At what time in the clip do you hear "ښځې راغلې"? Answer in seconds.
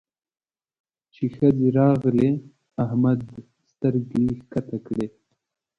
1.35-2.29